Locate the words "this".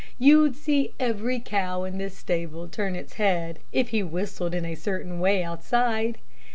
1.99-2.17